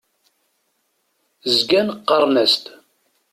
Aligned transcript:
Zgan 1.55 1.87
qqaren-as-d. 1.97 2.63